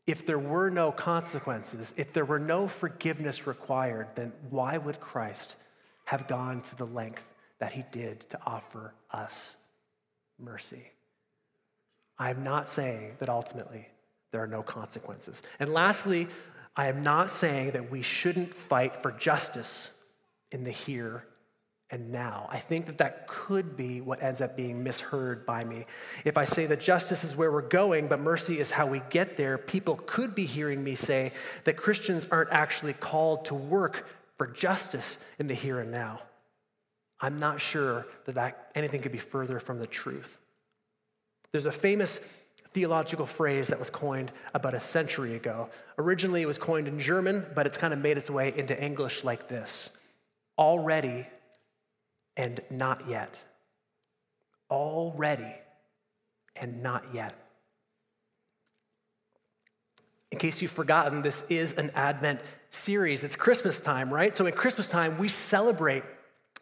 [0.07, 5.57] if there were no consequences, if there were no forgiveness required, then why would Christ
[6.05, 7.25] have gone to the length
[7.59, 9.57] that he did to offer us
[10.39, 10.94] mercy?
[12.19, 13.89] I'm not saying that ultimately
[14.33, 15.43] there are no consequences.
[15.59, 16.29] And lastly,
[16.77, 19.93] I am not saying that we shouldn't fight for justice
[20.51, 21.25] in the here
[21.91, 22.49] and now.
[22.51, 25.87] I think that that could be what ends up being misheard by me.
[26.25, 29.37] If I say that justice is where we're going, but mercy is how we get
[29.37, 31.33] there, people could be hearing me say
[31.65, 36.21] that Christians aren't actually called to work for justice in the here and now.
[37.21, 40.41] I'm not sure that, that anything could be further from the truth.
[41.55, 42.19] There's a famous
[42.73, 45.71] theological phrase that was coined about a century ago.
[45.99, 49.23] Originally, it was coined in German, but it's kind of made its way into English
[49.23, 49.91] like this
[50.59, 51.29] already
[52.37, 53.39] and not yet.
[54.69, 55.55] Already
[56.57, 57.35] and not yet.
[60.33, 62.41] In case you've forgotten, this is an Advent
[62.73, 63.23] series.
[63.23, 64.35] It's Christmas time, right?
[64.35, 66.03] So, in Christmas time, we celebrate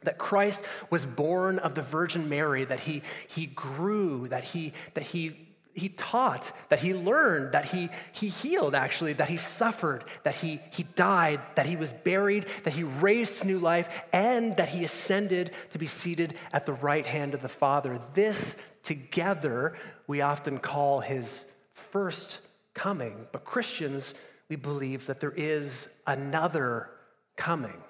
[0.05, 0.61] that Christ
[0.91, 5.89] was born of the Virgin Mary, that he, he grew, that he, that he, he
[5.89, 10.83] taught, that he learned, that he, he healed, actually, that he suffered, that he, he
[10.83, 15.79] died, that he was buried, that he raised new life, and that he ascended to
[15.79, 18.01] be seated at the right hand of the Father.
[18.15, 19.75] This together
[20.07, 22.39] we often call his first
[22.75, 23.27] coming.
[23.33, 24.15] But Christians,
[24.49, 26.91] we believe that there is another
[27.37, 27.83] coming.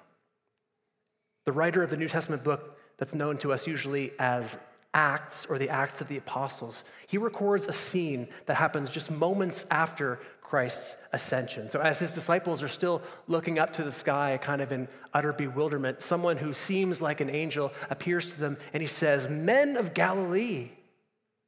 [1.45, 4.57] The writer of the New Testament book that's known to us usually as
[4.93, 9.65] Acts or the Acts of the Apostles, he records a scene that happens just moments
[9.71, 11.69] after Christ's ascension.
[11.69, 15.33] So, as his disciples are still looking up to the sky, kind of in utter
[15.33, 19.95] bewilderment, someone who seems like an angel appears to them and he says, Men of
[19.95, 20.69] Galilee,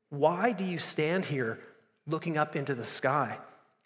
[0.09, 1.59] why do you stand here
[2.07, 3.37] looking up into the sky?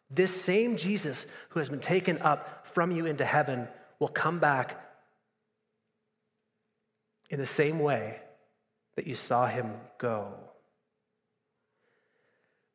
[0.10, 3.68] This same Jesus who has been taken up from you into heaven
[4.00, 4.89] will come back
[7.30, 8.20] in the same way
[8.96, 10.34] that you saw him go.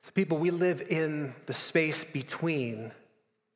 [0.02, 2.92] So, people, we live in the space between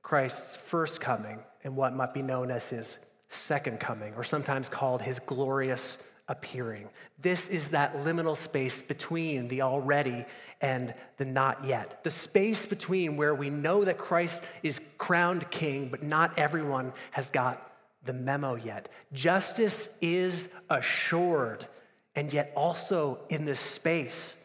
[0.02, 5.02] Christ's first coming and what might be known as his second coming, or sometimes called
[5.02, 5.98] his glorious
[6.28, 6.88] appearing.
[7.20, 10.24] This is that liminal space between the already
[10.60, 12.04] and the not yet.
[12.04, 17.30] The space between where we know that Christ is crowned king, but not everyone has
[17.30, 17.62] got
[18.04, 18.88] the memo yet.
[19.12, 21.66] Justice is assured,
[22.14, 24.36] and yet also in this space,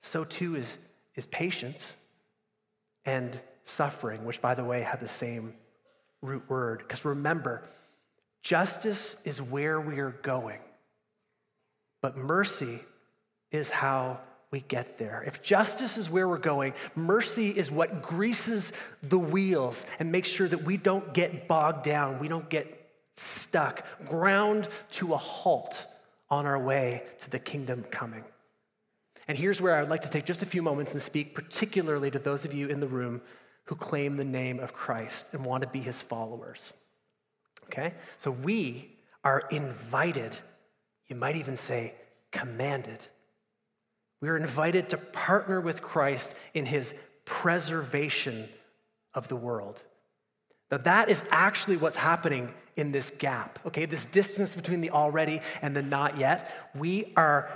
[0.00, 0.78] so too is,
[1.14, 1.96] is patience
[3.04, 5.54] and suffering, which, by the way, have the same
[6.22, 6.78] root word.
[6.78, 7.62] Because remember,
[8.42, 10.60] justice is where we are going,
[12.00, 12.80] but mercy
[13.50, 14.20] is how
[14.50, 15.24] we get there.
[15.26, 18.72] If justice is where we're going, mercy is what greases
[19.02, 22.83] the wheels and makes sure that we don't get bogged down, we don't get
[23.16, 25.86] stuck, ground to a halt
[26.30, 28.24] on our way to the kingdom coming.
[29.28, 32.10] And here's where I would like to take just a few moments and speak particularly
[32.10, 33.22] to those of you in the room
[33.64, 36.72] who claim the name of Christ and want to be his followers.
[37.66, 37.94] Okay?
[38.18, 40.36] So we are invited,
[41.08, 41.94] you might even say
[42.30, 42.98] commanded.
[44.20, 46.92] We are invited to partner with Christ in his
[47.24, 48.48] preservation
[49.14, 49.82] of the world.
[50.70, 53.86] Now, that is actually what's happening in this gap, okay?
[53.86, 56.70] This distance between the already and the not yet.
[56.74, 57.50] We are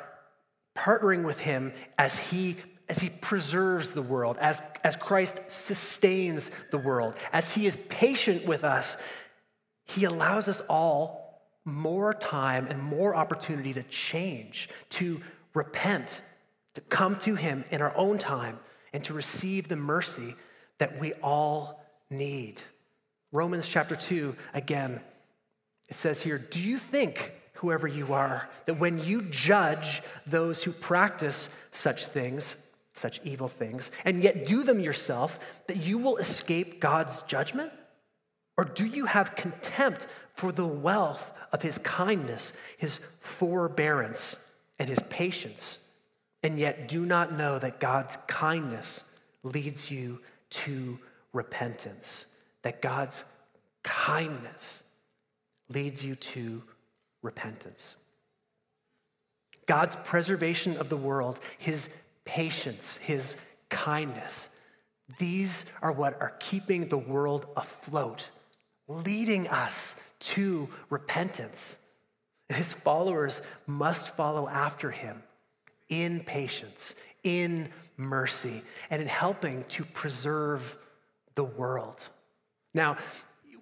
[0.77, 2.57] partnering with him as he
[2.89, 8.47] as he preserves the world, as, as Christ sustains the world, as he is patient
[8.47, 8.97] with us,
[9.85, 15.21] he allows us all more time and more opportunity to change, to
[15.53, 16.23] repent,
[16.75, 18.59] to come to him in our own time,
[18.93, 20.35] and to receive the mercy
[20.79, 22.63] that we all need.
[23.33, 25.01] Romans chapter 2, again,
[25.89, 30.73] it says here, Do you think, whoever you are, that when you judge those who
[30.73, 32.57] practice such things,
[32.95, 37.73] such evil things, and yet do them yourself, that you will escape God's judgment?
[38.57, 44.37] Or do you have contempt for the wealth of his kindness, his forbearance,
[44.79, 45.79] and his patience,
[46.43, 49.05] and yet do not know that God's kindness
[49.43, 50.21] leads you
[50.51, 50.99] to
[51.33, 52.27] repentance?
[52.63, 53.25] That God's
[53.83, 54.83] kindness
[55.69, 56.63] leads you to
[57.23, 57.97] repentance.
[59.67, 61.89] God's preservation of the world, his
[62.25, 63.37] patience, his
[63.69, 64.49] kindness,
[65.19, 68.31] these are what are keeping the world afloat,
[68.87, 71.79] leading us to repentance.
[72.49, 75.23] His followers must follow after him
[75.89, 80.77] in patience, in mercy, and in helping to preserve
[81.35, 82.09] the world.
[82.75, 82.97] Now,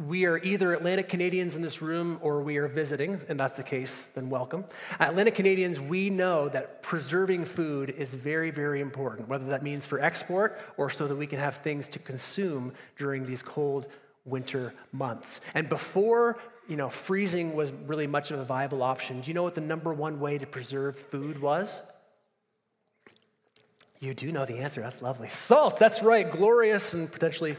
[0.04, 3.62] we are either Atlantic Canadians in this room or we are visiting, and that's the
[3.62, 4.64] case, then welcome.
[5.00, 10.00] Atlantic Canadians, we know that preserving food is very, very important, whether that means for
[10.00, 13.88] export or so that we can have things to consume during these cold
[14.26, 15.40] winter months.
[15.54, 16.38] And before
[16.68, 19.61] you know, freezing was really much of a viable option, do you know what the
[19.61, 21.80] number one way to preserve food was?
[24.00, 24.82] You do know the answer.
[24.82, 25.28] That's lovely.
[25.28, 26.30] Salt, that's right.
[26.30, 27.57] Glorious and potentially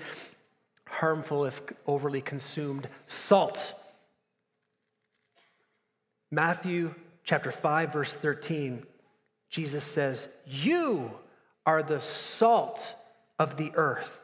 [0.89, 2.87] harmful if overly consumed.
[3.05, 3.73] Salt.
[6.31, 8.83] Matthew chapter 5, verse 13,
[9.49, 11.11] Jesus says, You
[11.65, 12.95] are the salt
[13.39, 14.21] of the earth.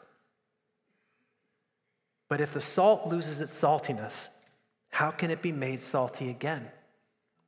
[2.29, 4.29] But if the salt loses its saltiness,
[4.89, 6.67] how can it be made salty again?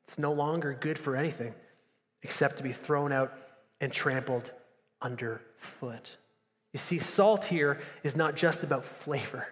[0.04, 1.56] It's no longer good for anything
[2.22, 3.34] except to be thrown out
[3.82, 4.52] and trampled
[5.02, 6.18] underfoot.
[6.76, 9.48] You see, salt here is not just about flavor,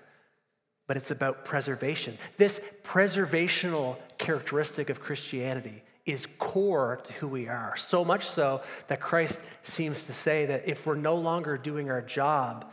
[0.88, 2.18] but it's about preservation.
[2.36, 7.78] This preservational characteristic of Christianity is core to who we are.
[7.78, 12.02] So much so that Christ seems to say that if we're no longer doing our
[12.02, 12.70] job,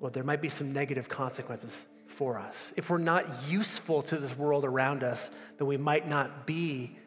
[0.00, 2.72] well, there might be some negative consequences for us.
[2.76, 6.98] If we're not useful to this world around us, then we might not be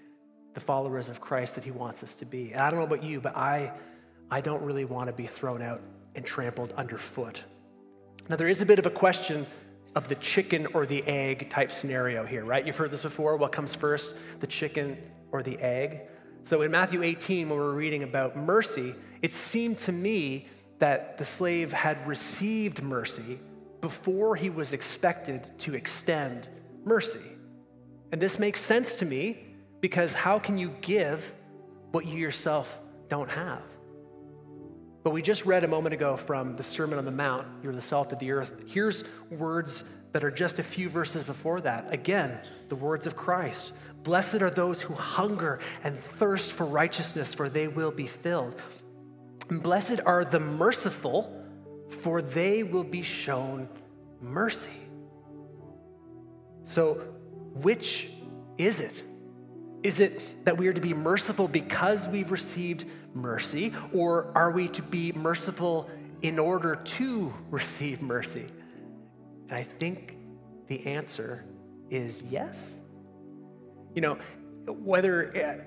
[0.53, 2.53] the followers of Christ that he wants us to be.
[2.53, 3.73] And I don't know about you, but I,
[4.31, 5.81] I don't really want to be thrown out
[6.17, 7.43] and trampled underfoot.
[8.27, 9.45] Now, there is a bit of a question
[9.95, 12.65] of the chicken or the egg type scenario here, right?
[12.65, 13.37] You've heard this before.
[13.37, 14.97] What comes first, the chicken
[15.31, 16.01] or the egg?
[16.43, 20.47] So in Matthew 18, when we're reading about mercy, it seemed to me
[20.79, 23.39] that the slave had received mercy
[23.79, 26.47] before he was expected to extend
[26.83, 27.21] mercy.
[28.11, 29.45] And this makes sense to me
[29.81, 31.33] because how can you give
[31.91, 33.61] what you yourself don't have?
[35.07, 37.81] But we just read a moment ago from the Sermon on the Mount, You're the
[37.81, 38.51] salt of the earth.
[38.67, 41.93] Here's words that are just a few verses before that.
[41.93, 42.37] Again,
[42.67, 43.71] the words of Christ
[44.03, 48.61] Blessed are those who hunger and thirst for righteousness, for they will be filled.
[49.47, 51.41] And blessed are the merciful,
[52.01, 53.69] for they will be shown
[54.19, 54.71] mercy.
[56.65, 56.95] So,
[57.53, 58.09] which
[58.57, 59.01] is it?
[59.83, 62.83] Is it that we are to be merciful because we've received
[63.21, 65.89] mercy, or are we to be merciful
[66.21, 68.45] in order to receive mercy?
[69.49, 70.17] And I think
[70.67, 71.45] the answer
[71.89, 72.79] is yes.
[73.95, 74.17] You know,
[74.67, 75.63] whether, uh,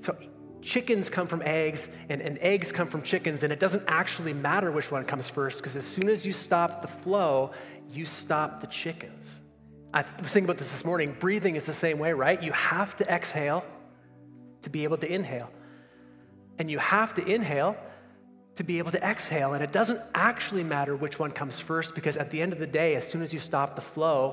[0.00, 0.16] so
[0.62, 4.72] chickens come from eggs and, and eggs come from chickens, and it doesn't actually matter
[4.72, 7.50] which one comes first because as soon as you stop the flow,
[7.90, 9.40] you stop the chickens.
[9.92, 11.14] I was thinking about this this morning.
[11.18, 12.42] Breathing is the same way, right?
[12.42, 13.64] You have to exhale
[14.62, 15.50] to be able to inhale.
[16.58, 17.76] And you have to inhale
[18.56, 19.54] to be able to exhale.
[19.54, 22.66] And it doesn't actually matter which one comes first because at the end of the
[22.66, 24.30] day, as soon as you stop the flow,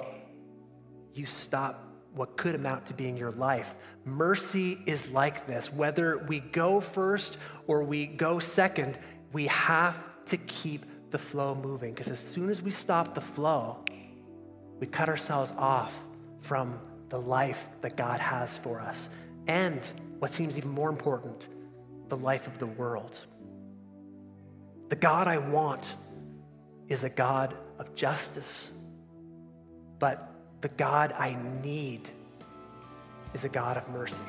[1.14, 3.76] you stop what could amount to being your life.
[4.06, 5.72] Mercy is like this.
[5.72, 9.00] Whether we go first or we go second,
[9.32, 13.84] we have to keep the flow moving because as soon as we stop the flow,
[14.80, 15.94] we cut ourselves off
[16.42, 19.10] from the life that God has for us.
[19.48, 19.82] And
[20.20, 21.48] what seems even more important,
[22.12, 23.18] the life of the world.
[24.90, 25.96] The God I want
[26.90, 28.70] is a God of justice,
[29.98, 32.10] but the God I need
[33.34, 34.22] is a God of mercy.